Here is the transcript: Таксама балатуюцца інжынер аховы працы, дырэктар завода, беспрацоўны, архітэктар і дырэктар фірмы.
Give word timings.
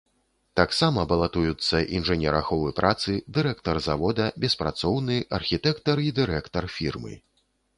Таксама 0.59 1.01
балатуюцца 1.11 1.81
інжынер 1.97 2.33
аховы 2.41 2.71
працы, 2.79 3.11
дырэктар 3.37 3.77
завода, 3.89 4.25
беспрацоўны, 4.47 5.19
архітэктар 5.39 5.97
і 6.07 6.11
дырэктар 6.23 6.65
фірмы. 6.79 7.13